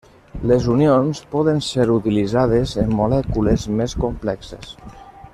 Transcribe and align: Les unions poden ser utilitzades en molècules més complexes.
Les 0.51 0.67
unions 0.75 1.19
poden 1.33 1.59
ser 1.67 1.85
utilitzades 1.97 2.73
en 2.85 2.95
molècules 3.01 3.67
més 3.81 3.93
complexes. 4.05 4.73